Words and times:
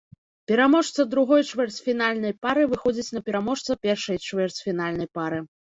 Пераможца 0.51 1.05
другой 1.11 1.41
чвэрцьфінальнай 1.51 2.33
пары 2.47 2.67
выходзіць 2.75 3.13
на 3.19 3.25
пераможца 3.29 3.71
першай 3.87 4.17
чвэрцьфінальнай 4.27 5.07
пары. 5.19 5.39